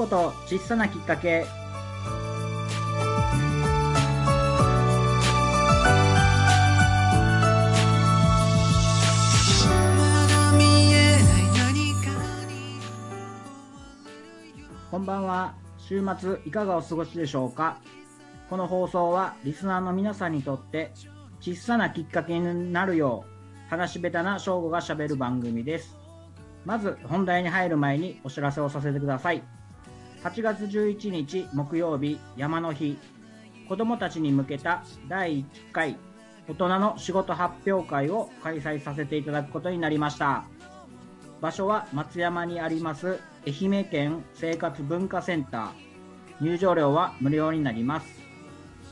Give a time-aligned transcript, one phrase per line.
[0.00, 1.44] 吾と小さなきっかけ。
[14.90, 15.54] こんばんは。
[15.78, 17.78] 週末いかがお過ごしでしょうか。
[18.48, 20.92] この放送はリスナーの皆さんにとって
[21.40, 25.96] 小さなきっかけになるよう話し下手な正吾がしゃべる番組です。
[26.64, 29.59] まず本題に入る前にお知らせをさせてください。
[30.22, 32.98] 8月11日木曜日山の日。
[33.66, 35.96] 子どもたちに向けた第1回
[36.48, 40.44] 大人の仕事発表会を開催させていただくことになりました。
[41.40, 46.44] 場所は松山にあります愛媛県生活文化センター。
[46.44, 48.20] 入場料は無料になります。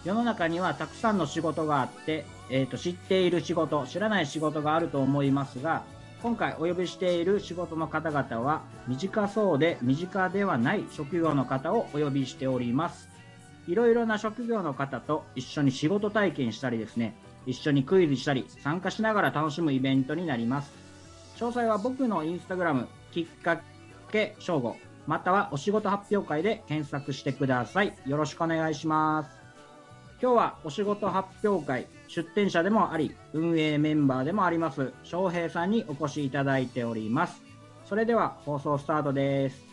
[0.05, 5.83] 世の中にはたくさんの仕事があって、えー、と知っている仕事知らない仕事があると思いますが
[6.21, 13.09] 今回お呼びしている仕事の方々は短そうで身近ではない職業の方をお呼びしております。
[13.69, 17.15] いろいろな職業の方と一緒に仕事体験したりですね
[17.47, 20.73] 一緒にクイズしたり参加しながら楽しむイベントになります。
[21.37, 23.61] 詳細は僕のインスタグラムきっか
[24.11, 27.97] け正午またはお仕事発表会で検索してください。
[28.07, 29.31] よろしくお願いします。
[30.21, 34.93] 今日はお仕事発表会出展者でもあり運営メンバーでもあります。
[35.05, 37.43] 翔平さんにお越しいただいております。
[37.85, 39.69] それでは放送スタートです。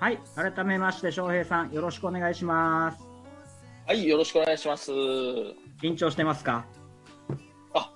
[0.00, 2.98] はい改めまして翔平さんよろしくお願いします。
[3.86, 4.90] はい、よろしくお願いします。
[5.80, 6.64] 緊張してますか？
[7.74, 7.90] あ、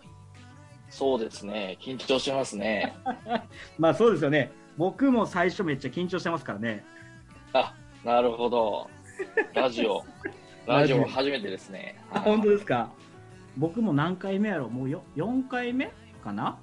[0.90, 1.76] そうですね。
[1.80, 2.94] 緊張しますね。
[3.78, 6.84] まあそうですよね僕も最初めっちゃ緊張してますからね
[7.52, 7.74] あ、
[8.04, 8.88] なるほど。
[9.54, 10.04] ラジオ、
[10.66, 11.96] ラジオ初めてですね。
[12.12, 12.90] あ本当ですか？
[13.56, 15.90] 僕も何回目やろもうよ4回目
[16.22, 16.58] かな？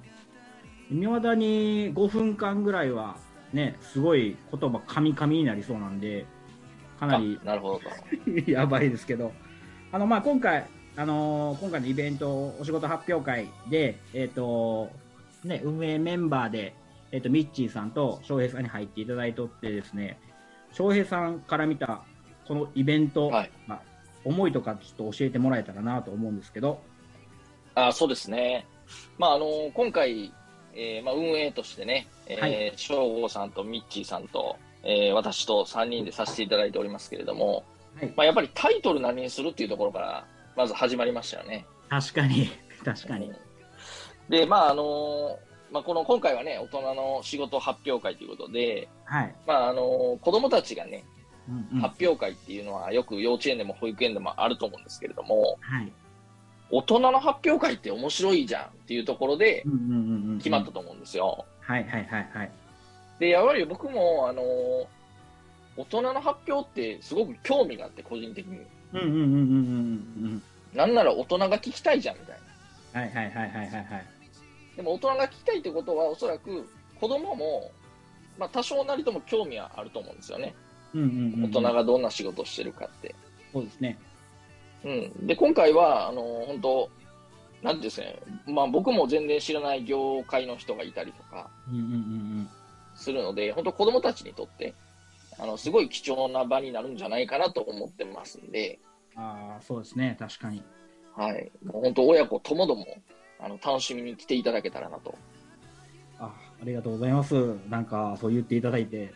[0.90, 3.16] いまだに5分間ぐらいは
[3.52, 6.24] ねすごい言葉カミカミになりそうなんで
[6.98, 8.40] かなりなるほど。
[8.50, 9.32] やばいですけど
[9.92, 10.66] あのまあ今回
[10.96, 14.90] あのー今回のイベントお仕事発表会でえっ、と
[15.44, 16.74] ね運営メンバーで
[17.12, 20.18] えっ、とミッチーさんと翔平さんに入っていただいとってですね
[20.72, 22.02] 翔平さんから見た
[22.46, 23.50] このイベント、はい。
[23.66, 23.80] まあ、
[24.24, 26.80] 思いとかちょっと教えてもらえたらなと思うんですけど。
[27.74, 28.66] あ、そうですね。
[29.18, 30.32] まあ、あの、今回、
[30.74, 37.64] えーまあ、運営としてね、えはー、翔吾さんとミッチーさんと、えー私と3人でさせていただいておりますけれども、
[37.96, 38.12] はい。
[38.16, 41.66] まあ、やっぱりタイトル何にするっていうところから、まず始まりましたよね。
[41.88, 42.48] 確かに。
[42.84, 43.32] 確かに。
[44.28, 45.38] で、まあ、あの
[45.70, 51.04] まあ、この今回はね、大人の仕事発表会ということで、はい、まあ、あの子供たちがね、
[51.48, 55.92] うんうん、発表会っていうのはよく幼稚園でも保育園でもあると思うんですけれども、はい。
[56.70, 59.64] 大人の発表会って面白いじゃんっていうところで
[60.38, 61.44] 決まったと思うんですよ。
[61.60, 62.50] はいはいはいはい。
[63.20, 64.42] で、やはり僕も、あの
[65.76, 68.60] 大人の発表ってすごく興味があって、個人的に。
[68.92, 70.42] うんうんうんうんうんうん
[70.74, 72.38] なんなら大人が聞きたいじゃんみたい
[72.94, 73.00] な。
[73.00, 74.06] はいはいはいはいはいはい。
[74.76, 76.68] でも大人が聞きたいってことは、おそらく
[77.00, 77.70] 子供も、
[78.38, 80.54] まあ多少なりとも興味はあると思うんですよね。
[80.94, 81.50] うんうんうんうん。
[81.50, 83.14] 大人がどんな仕事をしてるかって。
[83.52, 83.98] そうですね。
[84.84, 84.88] う
[85.22, 86.90] ん、で今回はあの本当、
[87.62, 88.16] なんていうんですかね、
[88.46, 91.86] まあ、僕も全然知らない業界の人がいたりとかうんうんう
[92.42, 92.48] ん。
[92.94, 94.74] するので、本当、子供たちにとって
[95.38, 100.16] あのすごい貴重な場になるんじゃないかなと思ってますんで、うんああそうですね。
[100.18, 100.62] 確かに。
[101.14, 102.86] はい、もう本当、親子ともども
[103.40, 105.14] あの楽しみに来ていただけたらなと。
[106.18, 107.34] あありがとうございます。
[107.68, 109.12] なんかそう言っていただいて。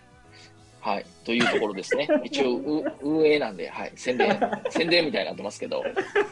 [0.81, 2.09] はい、というところですね。
[2.25, 5.84] 一応、う運営なんで、はい、宣伝、 宣伝みたいになってますけど、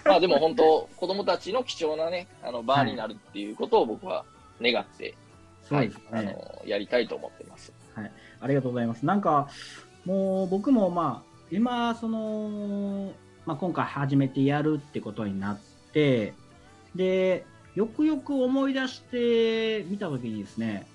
[0.06, 4.24] まあでも本当、子供たちの貴重なね、あの、場になるっていうことを僕は
[4.62, 5.14] 願って、
[5.68, 5.90] はい。
[5.90, 7.74] そうです、あね、の、やりたいと思ってます。
[8.40, 9.48] ありがとうございますなんか
[10.04, 13.12] もう僕もまあ今その、
[13.46, 15.58] まあ、今回初めてやるってことになっ
[15.92, 16.34] て
[16.94, 17.44] で
[17.74, 20.86] よくよく思い出してみたときにですね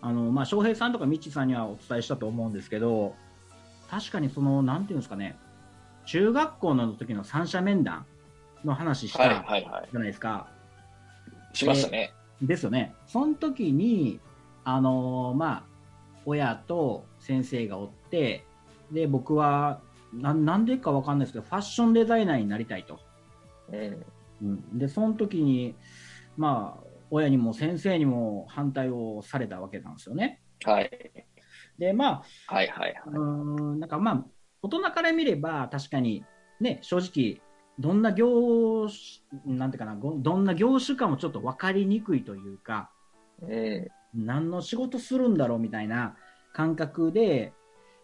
[0.00, 3.14] あの、まあ、翔平さんとかミッチーさんにはお伝えしたと思うんですけど
[3.90, 5.36] 確かにそのなんていうんですかね
[6.06, 8.06] 中学校の時の三者面談
[8.64, 10.46] の話したはいじはいはゃないですか。
[11.54, 11.56] い。
[11.56, 12.12] しましたね。
[12.40, 12.94] ですよね。
[13.06, 14.20] その時に、
[14.64, 15.62] あのーまあ、
[16.24, 18.44] 親と先生がおって、
[18.90, 19.80] で、僕は、
[20.12, 23.00] ななんでかわかんないですけど、ファッションデザイナーになりたいと。
[23.70, 24.06] うん。
[24.42, 25.74] うん、で、その時に、
[26.36, 30.42] まあ、親にも先生にも反対をされたわけなんですよね。
[30.64, 30.90] はい。
[31.78, 32.94] で、まあ、はいはいはい。
[33.06, 34.24] うーん、なんかまあ、
[34.62, 36.24] 大人から見れば確かに、
[36.60, 37.40] ね、正直、
[37.78, 42.90] どんな業種、なんていうかな、ごどんな業種かもちょっと分かりにくいというか、
[43.40, 43.88] うん。
[44.14, 46.16] 何の仕事するんだろうみたいな
[46.52, 47.52] 感覚で、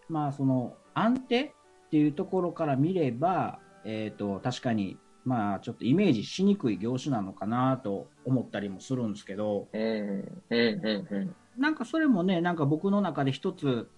[0.09, 10.43] まあ、その安定っていうところから見れば、えっ、と、確かに、まあ、ちょっとイメージしにくい業種なのかなと思ったりもするんですけど、うん。
[10.51, 10.81] うん。
[10.83, 11.15] うん。
[11.15, 11.37] うん。
[11.59, 13.89] なんかそれもね、なんか僕の中で一つ、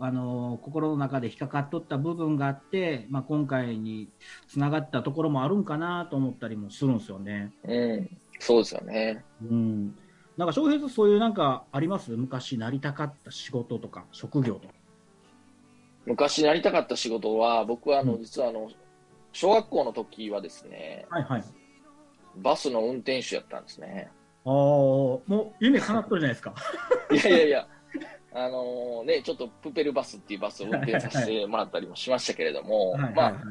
[0.00, 4.08] あの心の中で引っかかっとった部分があって、まあ、今回に
[4.48, 7.52] つながったところもあるんかなと思ったりもするんですよね。
[7.64, 8.10] うん。
[8.38, 9.24] そうですよね。
[9.42, 9.94] うん。
[10.36, 12.10] なんか翔平さんそういうなんかあります？
[12.12, 14.74] 昔なりたかった仕事とか職業とか。
[16.06, 18.68] 昔やりたかった仕事は、僕はあの、うん実はあの、
[19.32, 21.44] 小学校の時はですね、はいはい。
[22.38, 24.10] バスの運転手やったんですね。
[24.44, 26.54] ああ、もう夢叶っとるじゃないですか。
[27.12, 27.68] いやいやいや、
[28.34, 33.42] あのね、ちょっとプペルバスっていうバスを運転させてもらったりもしましたけれども、はいはいはいまあ、。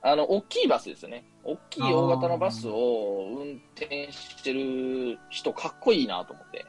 [0.00, 1.24] あの、大きいバスですよね。
[1.44, 6.66] 大きい大型のバスを運転してる人、かっこいいなと思って。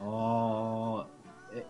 [0.00, 1.06] ああ、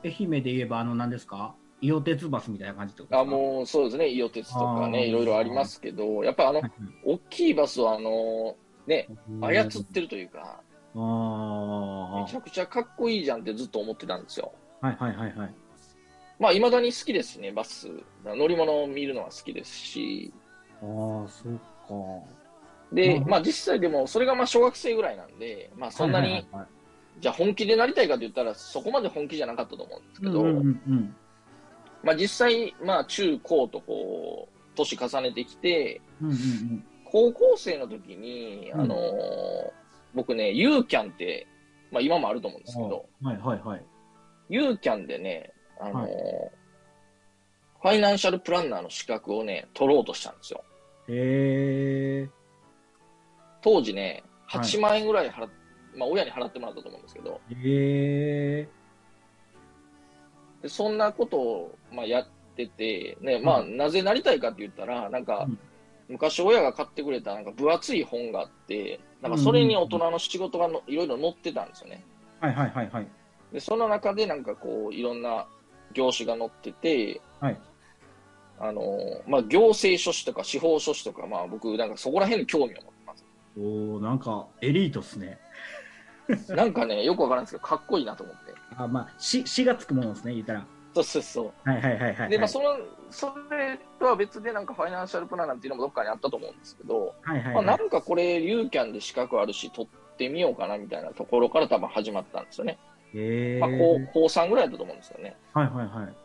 [0.02, 1.54] え愛媛で言えばあの何ですか？
[1.82, 3.18] 伊予鉄バスみたいな感じとか？
[3.20, 6.70] あもうそうですね、伊予鉄とかね、いろいろありますけど、やっぱあのは、い
[7.04, 8.56] 大きいバスをあの、
[8.86, 9.08] ね、
[9.40, 10.60] はい操ってるというか、
[10.94, 14.52] あめちゃくちゃかっこいいじゃんってずっと思ってたんですよ。
[14.80, 15.54] あ、はいはいはいはい。
[16.38, 17.88] まあ、未だに好きですしね、バス。
[18.24, 20.32] 乗り物を見るのは好きですし。
[20.82, 21.58] ああ、そう
[21.88, 22.26] か。
[22.92, 26.46] で、うんまあ実際でも、それがまあ小学生ぐらいなんで、まあそんなに
[27.20, 30.44] じゃあ本気でなりたいかと言ったら、そこまで本気じゃなかったと思うんですけど、
[32.02, 36.00] まあ実際、まあ中高とこう、年重ねてきて、
[37.04, 38.98] 高校生の時に、うんあのー
[40.14, 41.46] 僕ね、ユーキャンって、
[41.90, 43.82] まあ今もあると思うんですけど、はいはいはい。
[44.50, 46.50] ユーキャンでね、あのーはい
[47.82, 50.62] ファイナンシャルプランナーの資格をね、取ろうとしたんですよ。
[51.08, 52.28] へえ。
[53.60, 55.50] 当時ね、はい8万円ぐらい払っ、
[55.96, 57.54] まあ親に払ってもらったと思うんですけど、へ
[58.60, 58.68] え。
[60.62, 65.58] でそんなことを、まあ、やってて、ね、まあ、うなぜなりたいかって言ったら、なんかうん、
[66.08, 72.04] 昔親が買ってくれたなんか分厚い本があって、なんかそれに大人の仕事がのいろいろ載ってたんですよね。
[72.40, 73.06] はいはいはいはい。
[73.52, 75.46] で、その中でなんかこう、いろんな
[75.92, 77.58] 業種が載ってて、はい
[78.62, 83.24] あのーまあ、行政書士とか司法書士とか、まあ、僕、なんかそこら辺に興味を持ってます。
[83.58, 85.40] おおなんかエリートっすね。
[86.48, 88.54] なんかね、よくわからないんですけど、かっこいいなと思って。
[88.76, 90.64] あ、まあ、し、しがつくものですね、言ったら。
[90.94, 91.68] そうそうそう。
[91.68, 92.30] はいはいはいはい。
[92.30, 92.76] で、まあ、その、
[93.10, 97.62] それとは別で、なんかファイナンシャルプランナーっていうのもどっかにあったと思うんですけど、まあ、はいはいは。
[97.62, 102.78] ないんかこれ、ユーキャンで資格あるし、取ってみようかなみたいなところから多分始まったんですよね。
[103.12, 103.58] へえ。
[103.58, 105.36] まあ、高高3ぐらいだったと思うんですよね。
[105.52, 106.21] はいはいはい。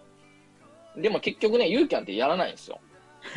[0.97, 2.79] でも結局ね、ユーキャンってやらないんですよ。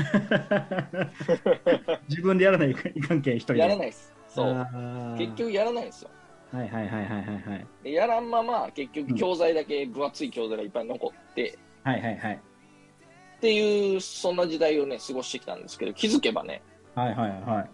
[2.08, 3.54] 自分でやらないいかんけん、一人。
[3.56, 4.14] やらないです。
[4.28, 4.50] そう。
[4.50, 5.34] う結。
[5.34, 6.10] 局やらないんですよ。
[6.52, 7.66] はいはいはいはいはいはい。
[7.84, 12.34] でやらんまま、結局教材だけ、分厚い教材がいっぱい残って、はいはいはい。
[12.34, 16.62] っていう、そんな時代をね、過ごしてきたんですけど、気づけばね、
[16.94, 17.70] はいはいはい。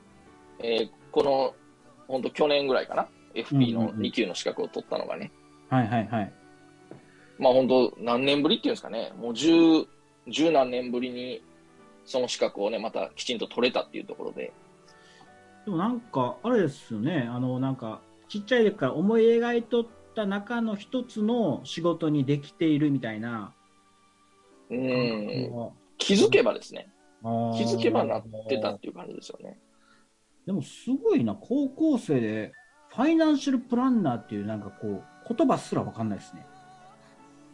[0.60, 1.54] えーこの、
[2.08, 5.32] 本当去年ぐらいかな、FP のうんうんうん2級の資格を取ったのがね、
[5.70, 6.32] はいはいはい。
[7.38, 9.86] まあ本当何年ぶりっていうんですかね、もう十、
[10.28, 11.42] 十何年ぶりに、
[12.04, 14.52] その資格をね、またきちんと取れたっていうところで、
[15.64, 23.52] でもなんか、あれですよね、あの、なんか、ちっちゃい時から思い描いとった中の一つの仕事にできているみたいな。
[24.70, 26.88] うん、感気づけばですね、
[27.22, 29.58] 気づけばなってたっていう感じですよね。
[30.46, 32.52] でもすごいな、高校生で、
[32.90, 36.46] ファイナンシャルプランナーっていうなんかこう、言葉すらわかんないですね。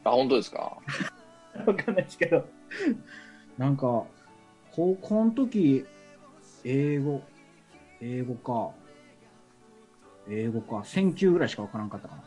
[0.04, 0.78] あ、本当ですか？
[1.66, 2.44] わかんないですけど。
[3.58, 4.04] なんか、
[4.72, 5.84] 高校の時、
[6.64, 7.22] 英語、
[8.00, 8.74] 英語か。
[10.28, 10.76] 英語か。
[10.76, 12.22] 1000級ぐらいしかわからんかったかな。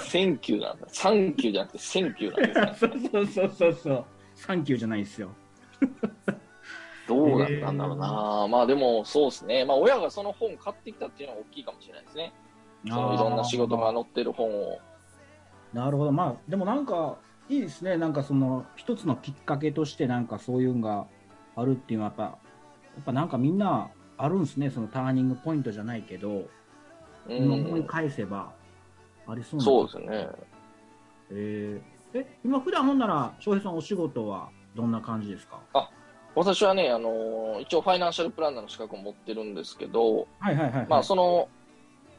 [0.00, 0.86] センキューなんだ。
[0.88, 2.92] サンキューじゃなくてセンキューなんですね。
[2.92, 4.04] そうそうそうそうそう。
[4.34, 5.30] サンキューじゃないですよ。
[7.06, 9.64] どうだったんだろうな、まあでもそうですね。
[9.66, 12.32] まあ親がその本買ってきたっていうのは大きいかもしれないですね。
[12.86, 14.78] そのいろんな仕事が載ってる本を。
[15.72, 16.12] なるほど。
[16.12, 17.16] まあ、でもなんか、
[17.48, 17.96] いいですね。
[17.96, 21.06] なんかその、一つのきっかけとして、なんかそういうのが
[21.56, 22.38] あるっていうのは、やっぱ、や
[23.00, 24.70] っぱなんかみんなあるんですね。
[24.70, 26.48] そのターニングポイントじゃないけど、う
[27.28, 28.52] 今思いん、返せば、
[29.26, 29.64] ありそうな。
[29.64, 30.28] そうですね。
[31.30, 35.58] えーえ、今普段ほんなら、翔平さんお仕事はどんな感じですか？
[36.36, 40.86] 私はね、あのー一応ファイナンシャルプランナーの資格を持ってるんですけど、はいはいはい、はい。
[40.88, 41.48] まあその、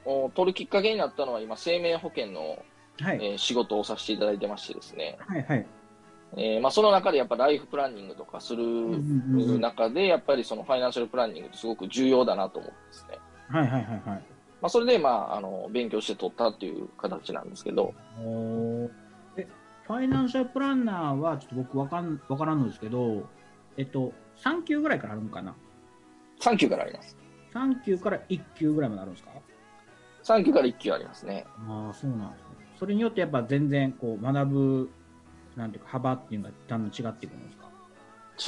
[0.05, 2.57] お取るきっかけになったのは今、生命保険の
[3.01, 3.19] はい。
[3.21, 5.65] えー仕事をさせていただいてましてですね、はいはい。
[6.37, 13.19] えーまあ、その中でやっぱライフプランニングとかするうんうんうんうん中で、やっぱりそのファイナンシャルプランニングってすごく重要だなと思ってですね。
[13.49, 14.23] はいはいはいはい。
[14.61, 17.93] まあ、それで、まあ、あの、勉強して取ったっていう形なんですけど、
[18.23, 18.89] おー
[19.37, 19.47] え、
[19.83, 23.27] ファイナンシャルプランナーはちょっと僕わかん、わからんのですけど、
[23.77, 25.53] えっと、3級ぐらいからあるのかな
[26.41, 27.17] ？3級からあります。
[27.53, 29.31] ?3 級から1級ぐらいまであるんですか？
[30.25, 31.45] 3級から1級ありますね。
[31.67, 32.45] ああ、そうなんですね。
[32.79, 34.89] それによってやっぱ全然こう学ぶ、
[35.55, 37.57] なんていうか幅っていうのがだんだん違ってくるんです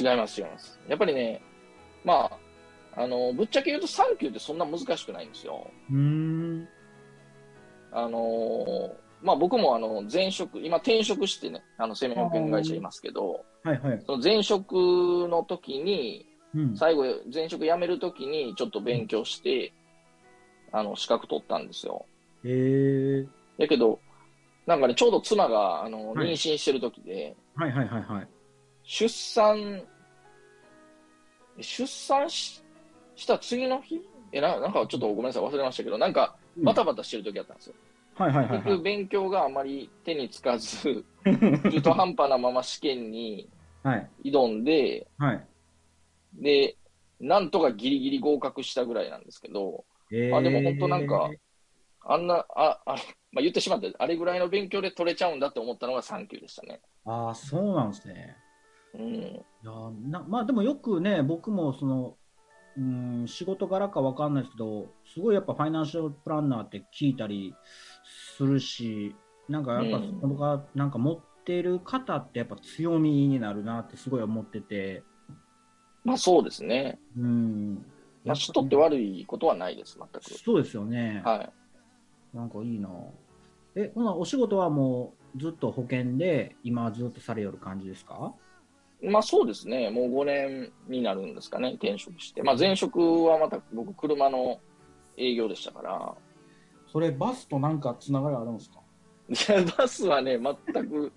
[0.04, 0.10] か？
[0.12, 0.78] 違います、違います。
[0.88, 1.40] やっぱりね、
[2.04, 2.30] ま
[2.94, 5.70] あ、あの、ぶっちゃけ言うと3級ってそんな難しくないんですよ。
[5.90, 6.68] うーん。
[7.92, 14.02] あのーまあ僕もあの前職、今転職してね、あの生命保険会社いますけど、はいはい。
[14.06, 14.72] その前職
[15.28, 16.76] の時に、うん。
[16.76, 19.72] 最後前職辞める時にちょっと勉強して、
[20.72, 22.06] あの資格取ったんですよ。
[22.44, 23.26] へえ
[23.58, 24.00] だけど、
[24.66, 28.28] なんかね、ちょうど妻があのはい妊娠してる時で、はいはいはいはい。
[28.82, 29.82] 出産、
[31.60, 32.62] 出産し
[33.16, 34.00] した次の日？
[34.32, 37.74] えな、なんかちょっとごめんなさい、忘れましたけど、なんかバタバタしてる時だったんですよ。
[38.16, 38.82] はいはいはい結局はい。
[38.82, 41.04] 勉強があまり手につかず、
[41.70, 43.48] 中途半端なまま試験に
[43.82, 44.10] はい。
[44.24, 45.46] 挑んで、はい。
[46.34, 46.76] で、
[47.20, 51.30] なんとかギリギリ合格したぐらいなんですけど、えあでも本当なんか
[52.00, 52.96] あんな、あ、あ
[53.32, 56.80] まあ、言ってしまって、あれぐらいの勉強で取れちゃうんだって思ったのが3級でしたね。
[57.04, 58.36] ああ、そうなんですね。
[58.94, 59.02] うん。
[59.02, 62.16] いやーなまあでもよくね、僕もその、
[62.76, 67.54] うん、仕事柄かわかんないですけど、すごいやっぱファイナンシャルプランナーって聞いたり
[68.36, 69.14] するし、
[69.48, 75.02] なんかやっぱうん僕がなんか持ってる方ってやっぱ強みになるなってすごい思ってて、
[76.04, 76.98] まあそうですね。
[77.18, 77.84] うん。
[78.24, 80.38] まあ、人って悪いことはないです、全く。
[80.44, 81.22] そうですよね。
[81.24, 82.36] はい。
[82.36, 82.88] なんかいいな。
[83.74, 88.34] え、ほなお仕事はもうずっと保険で今ずっとされよる感じですか？
[89.02, 89.90] まあそうですね。
[89.90, 92.42] もう5年になるんですかね、転職して。
[92.42, 94.58] まあ前職はまた僕、車の
[95.16, 96.14] 営業でしたから。
[96.90, 98.80] それバスとなんかつながりあるんですか？
[99.28, 101.12] いや、バスはね、全く、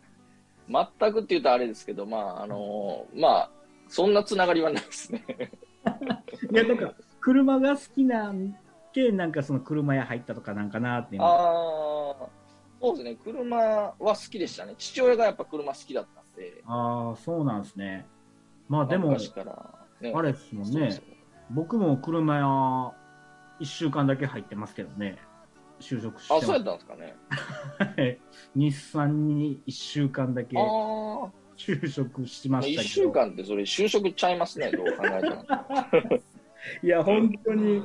[0.68, 3.52] 全くって言うとあれですけど、まあ、あのまあ、
[3.88, 5.52] そんなつながりはないですね。
[6.52, 8.56] いや、なんか、車が好きなん
[8.94, 12.30] け、なんかその車屋入ったとかなんかなってああ、
[12.82, 13.16] そうですね。
[13.24, 14.76] 車は好きでしたね。
[14.78, 16.62] 父親がやっぱ車好きだったんで。
[16.66, 18.06] ああ、そうなんですね。
[18.68, 20.14] まあでも、ね。
[20.14, 21.04] あれですもんねそうそう。
[21.52, 22.94] 僕も車屋、
[23.60, 25.18] 一週間だけ入ってますけどね。
[25.80, 27.16] 就職してあ、そうやったんですかね。
[27.80, 28.20] はい
[28.56, 33.12] 日産に一週間だけああ、就職しました1け週ど。
[33.12, 35.46] 間ってそれ就職ちゃいますね、どう考えても。
[36.84, 37.84] いや、本当に、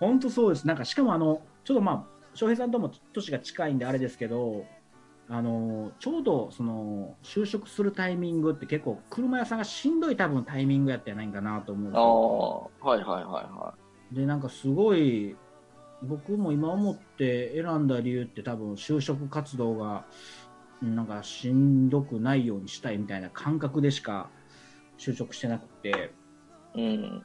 [0.00, 0.66] 本当そうです。
[0.66, 4.64] なんか、しかもあの、ちょっとまあ、翔平さんとも年が近いんであれですけど、
[5.30, 12.70] あの、ちょうど、その、就職するタイミングって結構、車屋さんがしんどい多分タイミングやったんやないかなと思うあよ。
[12.82, 13.74] あ、はいはいはいは
[14.12, 15.36] で、なんかすごい、
[16.02, 20.47] 僕も今思って選んだ理由って多分、就職活動が、うん
[20.82, 24.30] なんかしんどくないようにしたいみたいな感覚でしか
[24.98, 26.12] 就職してなくて、
[26.74, 26.80] い。
[26.80, 27.22] うん。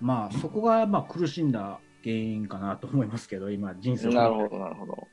[0.00, 5.08] まあ、そこがまあ苦しんだ原因かなと思いますけど、今、人生をなるほど、なるほど。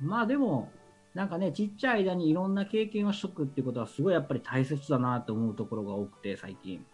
[0.00, 0.70] まあでも、
[1.14, 6.84] なんかね、ちっちゃい間にいろんな経験をしとくっていうことは、すごいやっぱり大切だなと思うところが多くて、最近。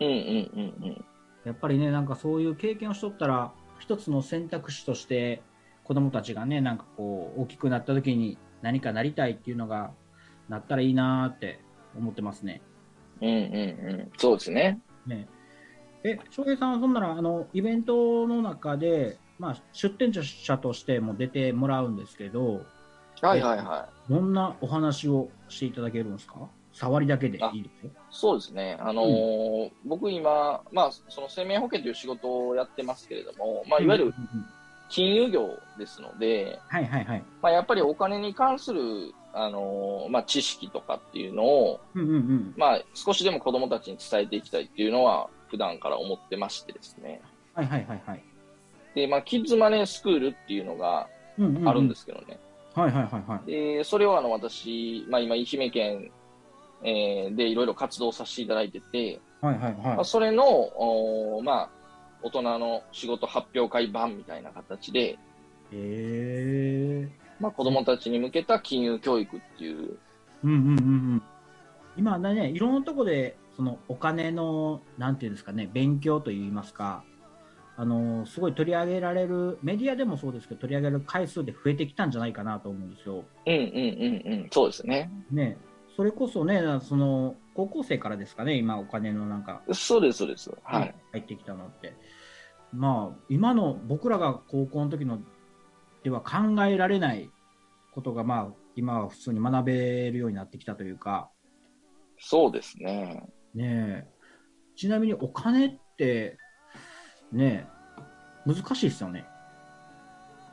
[0.00, 1.04] うんうんうんうん。
[1.44, 5.42] やっぱりね、なんかそういう経験をしとったら、一つの選択肢として、
[5.84, 9.92] 子供たちがね、なんかこう、大きくなった時に何かなりたいっていうのが、
[10.48, 11.60] なったらいいなーって
[11.96, 12.60] 思ってますね。
[13.20, 14.10] うんうんうん。
[14.18, 14.80] そうですね。
[15.06, 15.28] ね
[16.02, 22.62] え、翔平さんはそんなら、あの、イベントの中で、まあ、出展者としても出てもらうんですけど、
[23.20, 24.12] はいはいはい。
[24.12, 26.48] どんなお話をしていただけるんですか？
[26.72, 27.90] 触りだけでいいですよ。
[28.10, 28.78] そうですね。
[28.80, 34.46] あのー僕今、まあ、その生命保険という仕事をやってますけれども、まあ、いわゆるうんうんうん
[34.90, 37.24] 金融業ですので、はいはいはい。
[37.40, 42.54] まあ、やっぱりお金に関する、あのーまあ、知識とかっていうのを、うんうんうん。
[42.56, 47.20] まあ、少しでも子供たちに伝えていきたいっていうのは、普段から思ってましてですね。
[47.54, 48.22] はいはいはいはい。
[48.94, 52.38] で、まあ、キッズマネースクールっていうのがうんうんうんあるんですけどね。
[52.74, 53.50] はいはいはいはい。
[53.50, 56.10] で、それをあの、私、まあ、今、愛媛県、
[56.82, 60.04] えーでいろいろ活動させていただいてて、はいはいまあ、はい。
[60.04, 61.70] それの、おーまあ、
[62.22, 65.18] 大人の仕事発表会版みたいな形で、
[65.72, 69.98] ええまあ、子供たちに向けた金融教育っていう、
[70.44, 70.72] うんうんうんう
[71.16, 71.22] ん。
[71.96, 77.04] 今ね、いろんなとこで、そのお金の、なんていうんですかね、勉強といいますか、
[77.76, 83.24] あのすごい取り上げられる、メディアでもそうですけど、取り上げる回数で増えてきたんじゃないかなと思うんですよ。
[83.46, 83.62] うんうん
[84.26, 84.48] うんうん。
[84.50, 85.10] そうですね。
[85.30, 85.56] ね、
[85.96, 90.50] それこそね、その高校生からですかね、今、お金のなんか、そうです、そうです。
[90.62, 90.94] はい。
[91.12, 91.94] 入ってきたのって。
[92.72, 95.20] まあ、今の僕らが高校の時の
[96.04, 97.30] では考えられない
[97.92, 101.30] ことが、まあ、今は普通に学べるようになってきたというか、
[102.18, 103.28] そうですね。
[103.54, 104.20] ねえ
[104.76, 106.38] ちなみにお金って、
[107.32, 107.80] ねえ
[108.46, 109.26] 難しいですよね。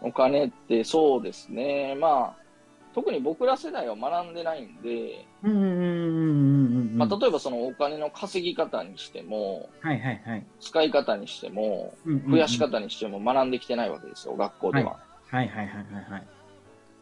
[0.01, 1.95] お金ってそうですね。
[1.95, 2.46] まあ、
[2.97, 6.97] 特に僕ら世代は学んでないんで、うんうんうんうんうんうん。
[6.97, 10.45] まあ、例えばそのお金の稼ぎ方にしても、はいはいはい。
[10.59, 14.97] 使い方にしても、うんうんうん増やし方にしても学んできてないわけですよ、学校では。
[15.27, 16.23] はいはいはいはいはい。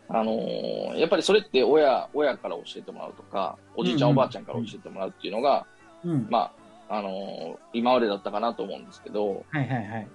[0.09, 5.65] あのーやっぱりそれって親、親から教えてもらうとか、おじいちゃん、うんうんおばあちゃんから教えてもらうっていうのが、
[6.03, 6.27] うん。
[6.29, 6.51] ま
[6.89, 10.07] あ、あのー今までだったかなと思うんですけど、はいはいはい。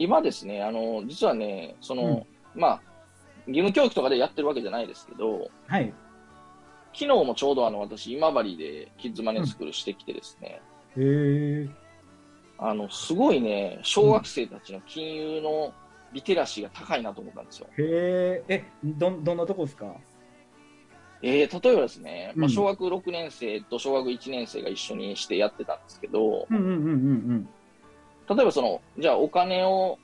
[0.00, 2.80] 今ですね、あのー実はね、その、まあ、
[3.46, 5.92] 義務教育とかでやってるわけじゃないですけど、はい。
[6.92, 10.60] 昨日もちょうどあの、私、今治でキッズマネースクールしてきてですね、
[10.96, 11.68] へえ。
[12.58, 15.72] あの、すごいね、小学生たちの金融の
[16.12, 17.68] リテラシーが高いなと思ったんですよ。
[17.78, 18.54] へえ。
[18.56, 19.94] え、ど、どんなとこですか？
[21.22, 26.76] えー、例えばですね、まあ、うん小学6年生と小学1年生が一緒にしてやってたんですけど、うんうんうんう
[27.34, 27.48] ん
[28.28, 29.98] 例えばその、じゃあお金を、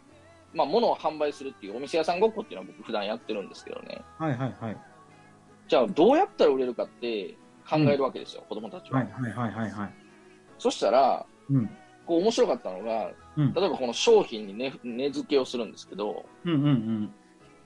[0.55, 4.03] まあ、物を販売するっていうお店屋さんごっこっていうのは僕普段やってるんですけどね。
[4.21, 4.26] うん。
[4.26, 4.76] はいはいはい。
[5.69, 7.37] じゃあどうやったら売れるかって
[7.69, 9.00] 考えるわけですよ、子供たちは。
[9.00, 9.95] はいはいはいはいはい。
[10.59, 11.67] そしたら、うん。
[12.07, 17.15] こう面白かったのが、うん例えばこの商品に値、値付けをするんですけど、うんうん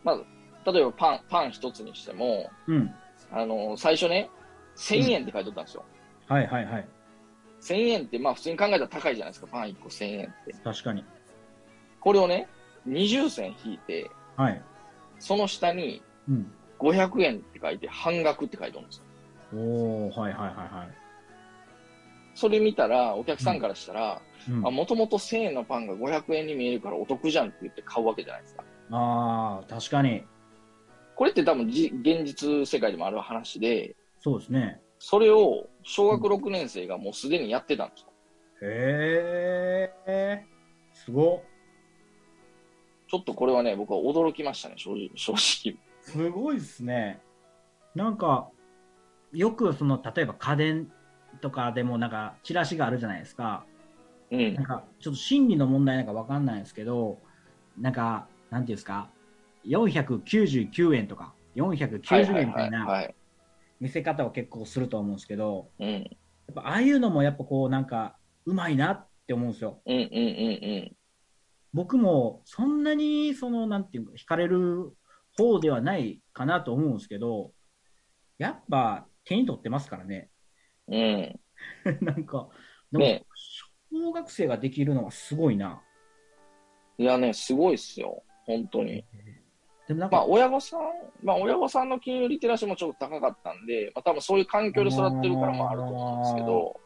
[0.02, 2.76] まあ、例えばパン、パン一つにしても、うん。
[2.76, 2.94] うん。
[3.30, 4.30] あの、最初ね、
[4.76, 5.84] 1000円って書いてあったんですよ。
[6.26, 6.88] はいはいはい。
[7.60, 10.54] 1000円って、まあ普通に考えたら高いじゃないですか、パン1個1000円って。
[10.64, 11.04] 確かに。
[12.00, 12.48] これをね、
[12.88, 14.62] 20銭引いて、はい。
[15.18, 16.52] その下にうん。
[16.78, 19.04] 500円って書いて、半額って書いてあるんですよ。
[19.52, 20.88] おー、はいはいはいはい。
[22.34, 28.64] それ見たら、お客さんからしたら、うん、あ、もともと1000円のパンが500円に見えるからお得じゃんって言って買うわけじゃないですか。
[28.92, 30.24] あー、確かに。
[31.16, 34.80] これって多分じ現実世界でもある話で、そうですね。
[34.98, 38.12] それを小学6年生がもうすでにやってたんですよ。
[38.62, 40.46] へえ。
[40.94, 41.49] すごっ。
[43.10, 45.10] ちょっとこれはね、僕は驚きましたね、正直。
[45.16, 45.78] 正直。
[46.00, 47.20] すごいっすね。
[47.94, 48.52] なんか、
[49.32, 50.92] よくその、例えば家電
[51.40, 53.66] とかでもなんか、チラシがあるじゃないですか。
[54.30, 54.64] うんなん。
[54.64, 57.22] か、ちょっと心理の問題なんかわかんないんですけど、
[57.78, 59.12] なんか、なんていうんですか、
[59.64, 63.16] 499円とか、490円みたいなはい。
[63.80, 66.18] 見せ方を結構すると思うんですけど、うん。
[66.48, 69.82] やっぱああいうのもやっぱこうなんか、うまいなって思うんですよ。
[69.86, 70.96] うんうんうん
[71.72, 74.92] 僕もそんなにそのなんていうか惹かれる
[75.36, 77.52] 方ではないかなと思うんですけど
[78.38, 80.30] やっぱ手に取ってますからね
[80.88, 80.94] うん。
[80.96, 81.98] うん。
[82.04, 82.48] なんか
[82.92, 83.24] でも、ね
[83.92, 85.82] 小学生ができるのはすごいな
[87.00, 88.22] いやね、すごいっすよ。
[88.44, 89.02] 本当に。
[89.88, 90.80] でもなんか、まあ、親御さん、
[91.22, 96.78] まあ、親御さんの金融リテラシーもちょっと高かったんで、まあ、多分そういう環境で育ってるからもあると思うんですけど、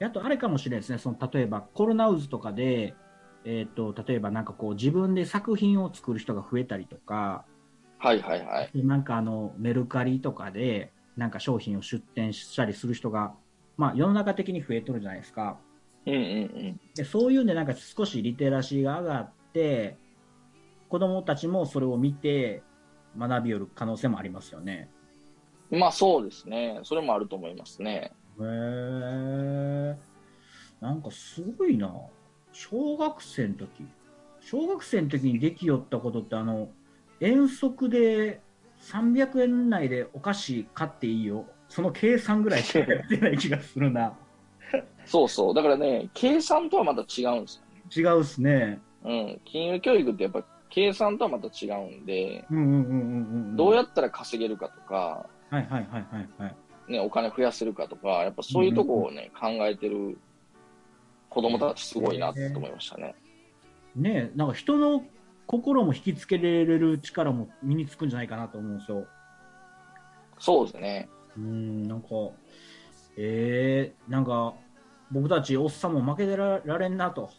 [0.00, 2.94] あとあれかもしれないですねその例えばコロナウズとかで
[3.46, 7.46] えっ、と例えばなんかこう自分で作品を作る人が増えたりとか
[7.98, 8.84] はいはいはい。
[8.84, 13.34] なんかあのメルカリとかでなんか商品を出店したりする人が、
[13.76, 15.58] まあ、世の中的に増えとるじゃないですか。
[16.04, 16.22] うんうんう
[16.72, 16.80] ん。
[16.94, 19.96] でそういうんでなんか少しリテラシーが上がって
[20.88, 22.62] 子供たちもそれを見て
[23.18, 24.90] 学びよる可能性もありますよね。
[25.70, 26.80] まあそうですね。
[26.82, 28.12] それもあると思いますね。
[28.40, 29.96] へえ
[30.80, 31.90] なんかすごいな
[32.58, 33.68] 小学生の時？
[34.40, 36.70] 小学生の時にできよったことってあの
[37.20, 38.40] 遠足で
[38.80, 44.14] 300円内でお菓子買っていいよその計算ぐらいしかやってない気がするな
[45.04, 45.54] そうそう。
[45.54, 47.62] だからね、計算とはまた違うんです
[47.94, 49.10] 違うっすねよ。
[49.10, 49.40] うん。
[49.44, 56.56] 金融教育ってやっぱ計算とはまた違うんで、うんうんうんうんうんどうやったら稼げるかとか、はいはいはいはいはい
[56.88, 60.18] ね、お金増やせるかとか、やっぱそういうとこをね、考えてる
[61.36, 63.14] 子供たちすごいなって思いましたね。
[63.94, 65.04] ねえなんか人の
[65.46, 69.06] 心も引きつけられる力も身につくんじゃないかなと思うんですよ
[70.38, 71.08] そうですね。
[71.36, 72.08] うーん、なんか、
[73.18, 74.54] えー、なんか、
[75.10, 77.30] 僕たちおっさんも負けてらられんなと。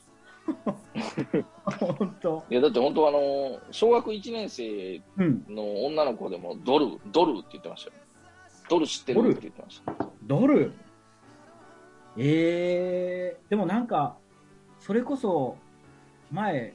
[1.66, 2.44] 本当。
[2.52, 5.44] いや、だって本当あの、小学1年生うん。
[5.50, 7.96] の女の子でもドル、ドルって言ってましたよ。
[8.70, 9.94] ドル知ってるって言ってました。
[10.24, 10.72] ドル？
[12.18, 14.18] えー、でもなんか、
[14.80, 15.58] それこそ、
[16.32, 16.74] 前、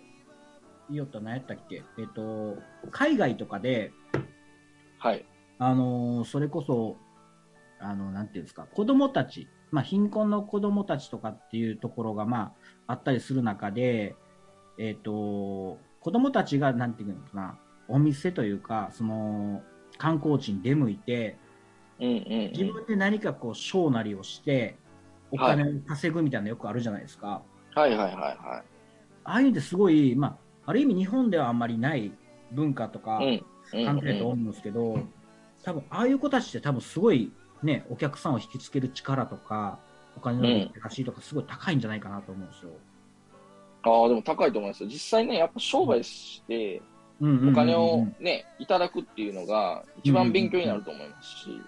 [0.88, 1.82] 言いよった何やったっけ？
[1.98, 2.56] えっ、と、
[2.90, 3.92] 海外とかで、
[4.98, 5.24] はい。
[5.58, 6.96] あのーそれこそ、
[7.80, 12.54] あの、なんていうんですか、子供たち、まあ、貧困の子供たちとかっていうところが、ま
[12.86, 14.14] あ、あったりする中で、
[14.78, 19.62] えっ、と、子供たちが、なんていうのかな、お店というか、その、
[19.98, 21.36] 観光地に出向いて、
[22.00, 22.52] うんうん、うん。
[22.52, 24.76] 自分で何かこう、ショーなりをして、
[25.32, 27.42] お金を稼ぐみたいなのよくあるじゃないですか。
[27.74, 28.36] はいはいはいはい。
[28.44, 28.62] あ
[29.24, 32.12] あいうのってすごい、まあ、ある意味日本ではあんまりない
[32.52, 33.24] 文化とか、うん。
[33.24, 34.98] うん関係だと思うんですけど、
[35.62, 39.78] 多分ああいう子たちって多分すごいね、お客さんを引きつける力とか、
[40.16, 42.72] お金のリテラシーとかすごい高いんじゃないかなと思うんですよ。
[43.84, 44.88] ああ、でも高いと思いますよ。
[44.88, 46.82] 実際ね、やっぱ商売して、
[47.20, 51.60] うんうんうんうんお金をね、いただくっていうのが、一番勉強になると思いますし。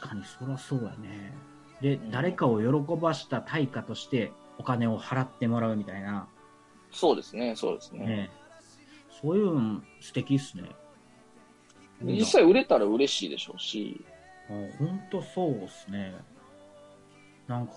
[0.00, 1.32] 確かにそりゃそうやね。
[1.80, 6.28] で、うん誰かを喜ばした対価としてお金を払ってもらうみたいな、
[6.90, 8.06] そうですね、そうですね。
[8.06, 8.30] ね、
[9.20, 10.64] そういうの素敵っすね。
[12.02, 14.04] 実際売れたら嬉しいでしょうし、
[14.48, 16.14] 本当そうっすね。
[17.46, 17.72] なんか、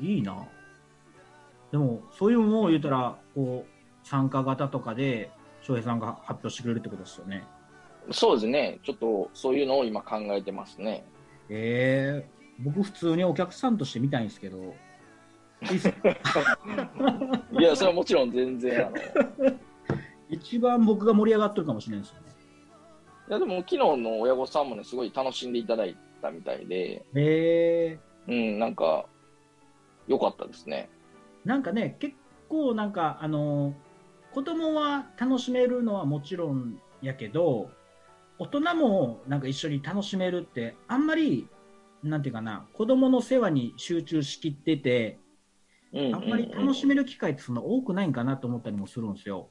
[0.00, 0.46] いいな。
[1.70, 5.30] でも、そういうのを言うたら、こう、参加型とかで、
[5.62, 7.44] 翔平さんが発表してくれるってことですよね。
[8.10, 11.04] そうですね、ちょっとそういうのを今考えてますね。
[11.48, 14.74] ええ僕普通にお客さんとして見たいんですけど、
[17.58, 18.96] いや、それはもちろん全然、あの、
[19.48, 19.58] い
[20.30, 22.30] 一番僕が盛り上がってるかもしれないですよね。
[23.30, 29.06] や、でも昨日の親御さんもね、すごい楽しんでいただいたみたいで、ええうん、なんか、
[30.08, 30.90] 良かったですね。
[31.44, 32.14] なんかね、結
[32.48, 33.74] 構なんか、あの、
[34.34, 37.70] 子供は楽しめるのはもちろんやけど、
[38.38, 41.46] 大人もなんか一緒に楽しめるって、あんまり、
[42.02, 45.18] なんていうかな、子供の世話に集中しきってて、
[46.12, 49.50] あんまり楽しめる機会ってそんな多くないんかなと思ったりもするんですよ。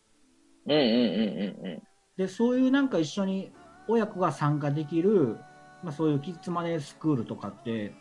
[0.66, 1.82] うんうんうんうんうん。
[2.18, 3.52] で、そういうなんか一緒に
[3.88, 5.38] 親子が参加できる、
[5.84, 7.94] まあそういうキッズマネースクールとかって、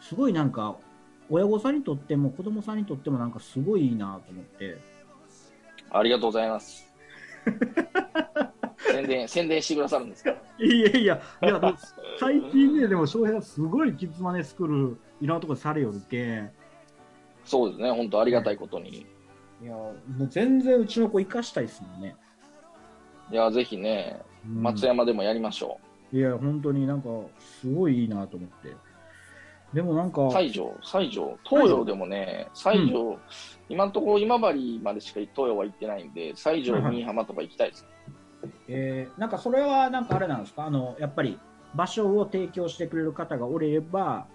[0.00, 0.76] すごいなんか、
[1.30, 4.78] 親御さんにとっても子供さんにとってもなんかすごいいいなと思って。
[5.90, 6.86] ありがとうございます。
[8.78, 10.34] 宣伝、宣伝してくださるんですか？
[10.58, 11.76] いやいや、いや、
[12.18, 16.50] 最近ね、でも翔平はすごいキッズマネースクール、いろんなところでされよるけん。
[17.44, 19.06] そうですね、本当ありがたいことに。
[19.60, 22.14] いや、もう全然うちの子生かしたいですもんね。
[23.32, 25.78] いや、ぜひね、うん松山でもやりましょ
[26.12, 27.08] いや、本当になんか、
[27.60, 28.74] すごいいいなと思って。
[29.74, 30.32] でもなんか、う。
[30.32, 33.18] 西条、西条、東洋でもね、西条、
[33.68, 37.86] 今のところ今治までしか東洋は行ってないんで、西条、新居浜とか行きたいです。
[38.68, 40.66] えーなんかそれはなんかあれなんですか？
[40.66, 41.38] あの、やっぱり
[41.74, 44.26] 場所を提供してくれる方がおれば、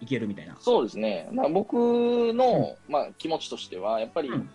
[0.00, 0.56] いけるみたいな。
[0.60, 1.28] そうですね。
[1.32, 4.50] まあ、僕の、まあ、気持ちとしては、やっぱり、うん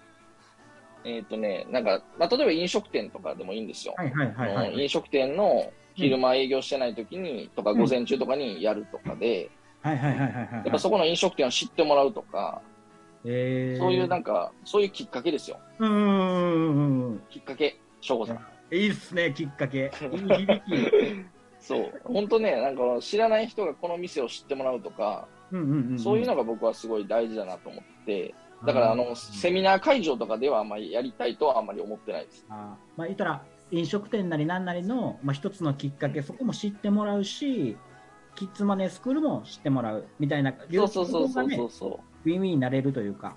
[1.03, 3.95] えっ、とね、なんか、まあ、例えば飲食店とかでもいいんですよ。
[3.97, 4.89] はいはいはい飲い。
[4.89, 9.49] 食店の昼間営業してない時に、とかうん午前中とかにやるとかで、
[9.81, 10.53] はいはいはいはいはい。
[10.53, 12.61] やっぱそこの飲食店を知ってもらうとか、
[13.25, 15.57] えー、そういうなんか、そういうきっかけですよ。
[15.79, 17.19] うんうんうんうん。
[17.31, 18.45] きっかけ、省吾さん。
[18.71, 19.91] いいっすね、きっかけ。
[20.11, 21.25] いい響き。
[21.59, 22.01] そう。
[22.05, 25.99] 本当ね、なんか知らない人がこの店を知ってもらうとか、うんうんうんん。
[25.99, 28.33] そういうのが僕はすごい大事だなと思って、
[28.65, 32.45] だからあの、セミナー会場とかではあんまりやりたいとはあんまり思ってないです。
[32.49, 32.55] あー
[32.97, 37.77] まあ、言ったら、飲食店なりなんなりの、まあ、一つのきっかけ、そこも知ってもらうし、
[38.35, 42.29] キッズマネースクールも知ってもらうみたいな、そうそうそうそうねそうそう。
[42.29, 43.35] ウィンウィンになれるというか、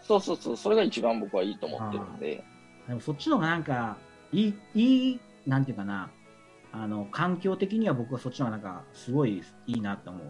[0.00, 2.44] そうそうそう、それが一番僕はいいと思ってるんで。
[2.88, 3.96] でもそっちの方がなんか、
[4.36, 6.10] いい、いい、なんていうかな、
[6.70, 10.26] あの、環境的には僕はそっちの方がなんか、すごいいいなと思う。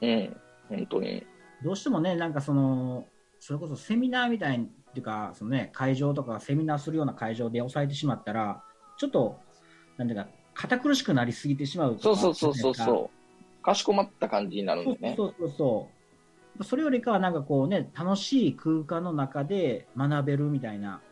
[0.00, 0.36] うん、
[0.70, 1.26] 本当に。
[1.62, 3.06] どうしてもね、なんかその、
[3.38, 8.62] それこそセミナーみたいに、っていうか、そのね、会場とかセミナーするような会場で抑えてしまったら、
[8.96, 9.38] ちょっと、
[9.98, 13.10] なんていうか、堅苦しくなりすぎてしまうそうそうそうそうそ
[13.60, 13.62] う。
[13.62, 15.14] かしこまった感じになるんでね。
[15.14, 15.88] そうそうそうそ
[16.60, 16.64] う。
[16.64, 21.02] それよりかはなんかこうね、楽しい空間の中で学べるみたいな。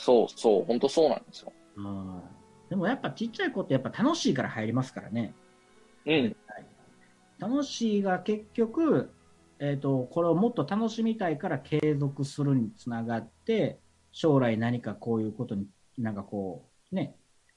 [0.00, 1.52] そうそう、本当そうなんですよ。
[1.76, 2.22] うん
[2.70, 5.34] でもやっぱちっちゃい子ってやっぱ楽しいから入りますからね。
[6.06, 6.36] うん、
[7.40, 9.10] 楽しいが結局、
[9.58, 13.80] えっ、と、これをもっと楽しみたいから継続するにつながって、
[14.12, 15.66] 将来何かこういうことに
[15.98, 17.16] なんかこう、ね、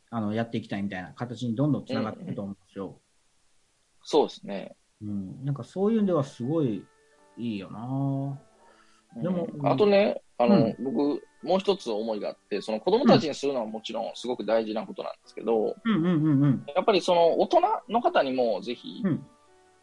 [0.10, 2.99] あの、やっていきたいみたいな形にどんどんつながっていくと思うんですよ。
[4.01, 4.75] そうですね。
[4.99, 5.45] うん。
[5.45, 6.84] なんかそういうんではすごい
[7.38, 8.39] いいよな
[9.21, 16.63] でもうんあとね、あの、うん僕、もう一つ思いがあって、その子供たちにするのはもちろんすごく大事なことなんですけど、うんうんうんうん。
[16.76, 19.26] やっぱりその大人の方にもぜひ、うん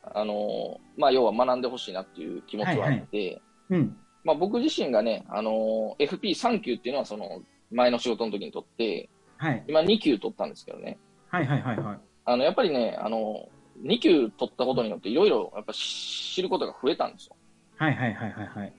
[0.03, 3.97] あの、まあ、要は学んでほしいなっていう気持ちはあって、うん。
[4.25, 9.65] まあ僕自身がね、あのー FP3 級っていうのはその前の仕事の時に取って、はい。
[9.69, 10.99] 今2級取ったんですけどね。
[11.29, 12.01] はいはいはいはい。
[12.25, 13.49] あの、やっぱりね、あの、
[13.83, 17.37] 2級取ったことによっていろいろやっぱ知ることが増えたんですよ。
[17.77, 18.73] はいはいはいはいはい。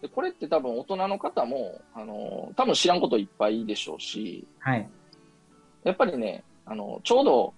[0.00, 4.88] で、これって多分大人の方も、あの、多分知らんこといっぱいでしょうし、はい。
[5.84, 7.54] やっぱりね、あの、ちょうど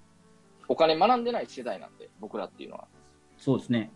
[0.68, 2.86] お金学んでない世代なんで、僕らっていうのは。
[3.36, 3.92] そうですね。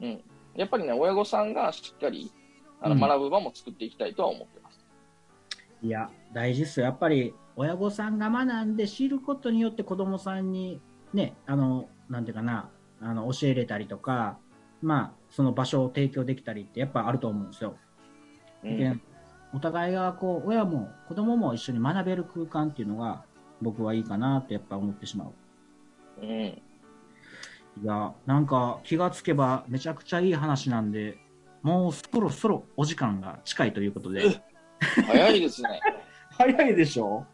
[0.00, 0.20] うん。
[0.54, 2.32] やっぱりね、親御さんがしっかり、
[2.80, 4.78] あの、うん学ぶ場も作っていきたいとは思ってます。
[5.82, 6.86] いや、大事っすよ。
[6.86, 10.80] やっぱり、親御さんが学んで知ることによって子供さんに、
[11.12, 12.70] ね、あの、なんていうかな、
[13.00, 14.38] あの、教えれたりとか、
[14.84, 17.76] まあ、その場所を提供できたりってやっぱあると思うんですよ。
[18.62, 18.96] うんで
[19.52, 23.22] お互いがこう、親も子供も一緒に学べる空間っていうのが
[23.62, 25.32] 僕はいいかなってやっぱ思ってしまう。
[26.20, 26.28] うん。
[26.30, 26.60] い
[27.84, 31.18] や、なんか気がつけばめちゃくちゃいい話なんで、
[31.62, 34.24] もうそろそろお時間が近いということで。
[35.06, 35.80] 早いですね。
[36.36, 37.04] 早いでしょ？
[37.04, 37.26] も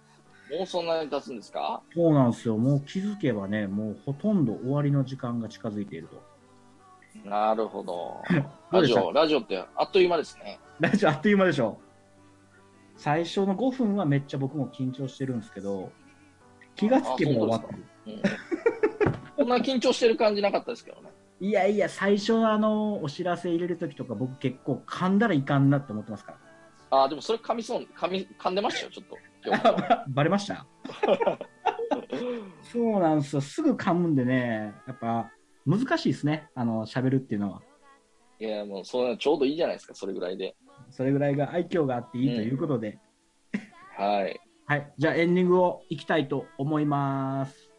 [0.64, 1.80] うそんなに経つんですか？
[1.94, 2.58] そうなんですよ。
[2.58, 6.22] もう気づけばね、もうほとんど終わりの時間が近づいていると。
[7.24, 8.22] なるほど。
[8.70, 10.58] ラジオ、ラジオってあっという間ですね。
[10.78, 11.78] ラジオあっという間でしょ。
[12.96, 15.90] 最初の5分はめっちゃ僕も緊張してるんですけど、
[16.76, 17.84] 気がつけば終わってる。
[18.06, 18.22] うん。
[19.38, 21.10] そんな緊張してる感じなかったですけどね。
[21.40, 26.38] いやいや、最初のあの、お知らせ入れるときとか僕結構噛んだらいかんなって思ってますから。
[26.98, 29.16] ああ、でもそれ噛みそう、噛み、噛んでましたよ、ちょっと。
[29.46, 30.66] 今日あばバレました？
[32.62, 33.40] そうなんですよ。
[33.40, 35.30] すぐ噛むんでね、やっぱ
[35.70, 36.48] 難しいですね。
[36.56, 37.62] あの、喋るっていうのは。
[38.40, 40.56] いや、もうそんなちょうどいいじゃないですか、それぐらいで。
[40.90, 42.98] それぐらいが愛嬌があっていいということで。
[43.96, 44.40] はい。
[44.66, 44.92] はい。
[44.98, 47.70] じゃあエンディングをいきたいと思います。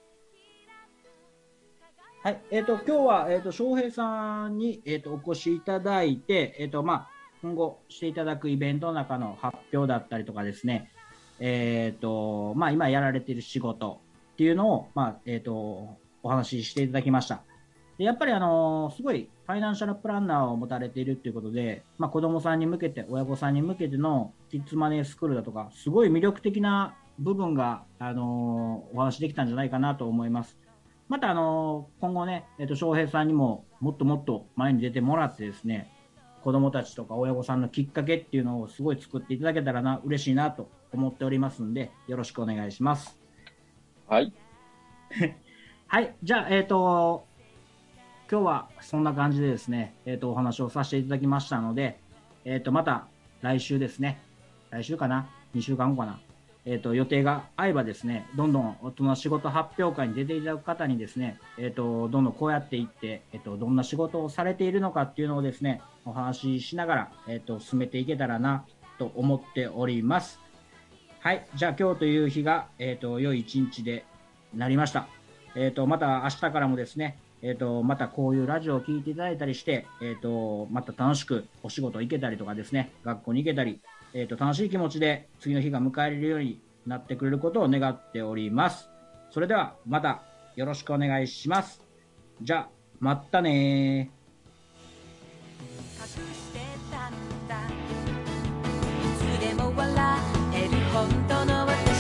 [2.24, 2.42] はい。
[2.52, 7.10] えっ、と、今日は、えっ、と、翔平さんに、えっ、と、お越しいただいて、えっ、と、まあ、
[7.42, 10.92] 今後していただくイベントの中の発表だったりとかですね、
[11.40, 14.02] えっ、と、まあ、今やられている仕事
[14.34, 17.42] っていうのを、まあ、えっ、と、お話ししていただきました。
[18.02, 30.58] でやっぱりあのすごいファイナンシャルプランナーを持たれているということで、まあ、子供さんに向けて、親御さんに向けてのキッズマネースクールだとか、すごい魅力的な部分が、あのお話できたんじゃないかなと思います。
[31.10, 35.92] また、あの今後ね、えっと、翔平さんにももっともっと前に出てもらってですね、
[36.44, 43.16] 子供たちとか親御さんのきっかけっていうのをすごい作っていただけたらな、嬉しいなと思っておりますんで、よろしくお願いします。
[44.08, 44.34] はい。
[45.86, 47.28] はい、じゃあ、えっ、と、
[48.32, 52.00] 今日はそんな感じでですね、えっ、と、お話をさせていただきましたので、
[52.46, 53.08] えっ、と、また
[53.42, 54.22] 来週ですね、
[54.70, 56.18] 来週かな ?2 週間後かな？
[56.64, 68.64] えっ、と、予定が合えばですね、どんどん大人仕事発表会に出ていただく方にですね、えっ、と、どんどんこうやっていって、えっ、と、どんな仕事をされているのかっていうのをですね、お話ししながら、えっ、と、進めていけたらな、
[68.98, 70.40] と思っております。
[71.20, 74.06] はい、じゃあ今日という日が、えっ、と、良い一日で
[74.54, 75.10] なりました。
[75.54, 83.82] えっ、と、また明日からもですね、えっ、と、またこういうラジオを聞いていただいたりして、えっ、と、また楽しくお仕事行けたりとかですね、学校に行けたり、
[84.14, 88.90] えっ、と、楽しい気持ちで次の日が迎えれるようになってくれることを願っております。
[89.32, 90.22] それでは、また
[90.56, 91.82] よろしくお願いします。
[92.42, 94.22] じゃあ、まったねー。
[96.02, 96.60] 隠して
[96.92, 97.14] たん
[97.48, 97.72] だい
[99.40, 100.20] つでも笑
[100.54, 101.91] える本当の私